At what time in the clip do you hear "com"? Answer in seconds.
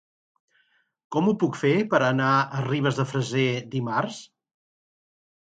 1.15-1.29